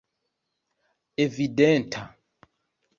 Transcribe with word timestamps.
evidenta 1.25 2.01